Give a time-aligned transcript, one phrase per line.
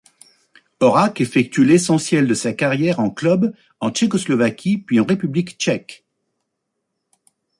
[0.79, 6.03] Horák effectue l'essentiel de sa carrière en club en Tchécoslovaquie puis en République tchèque.